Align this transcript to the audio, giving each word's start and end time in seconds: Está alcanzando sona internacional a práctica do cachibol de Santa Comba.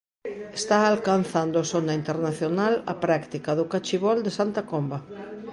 Está 0.59 0.77
alcanzando 0.83 1.59
sona 1.71 1.93
internacional 2.01 2.73
a 2.93 2.95
práctica 3.05 3.51
do 3.59 3.65
cachibol 3.71 4.17
de 4.25 4.31
Santa 4.39 4.61
Comba. 4.71 4.99